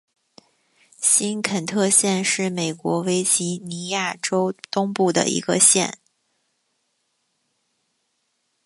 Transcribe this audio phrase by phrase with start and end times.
[0.99, 5.99] 新肯特县是美国维吉尼亚州东部的一个县。